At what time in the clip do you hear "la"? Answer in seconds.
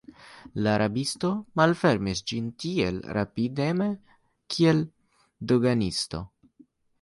0.67-0.71